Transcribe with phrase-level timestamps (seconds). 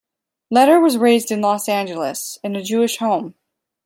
[0.51, 3.35] Leder was raised in Los Angeles, in a Jewish home.